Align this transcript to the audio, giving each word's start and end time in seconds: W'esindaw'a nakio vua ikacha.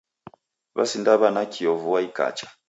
W'esindaw'a 0.75 1.27
nakio 1.35 1.71
vua 1.81 1.99
ikacha. 2.07 2.47